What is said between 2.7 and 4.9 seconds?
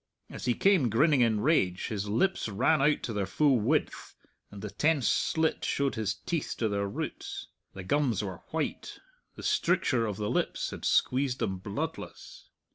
out to their full width, and the